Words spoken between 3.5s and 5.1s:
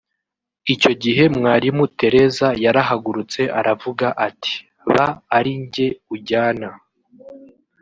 aravuga ati ‘ba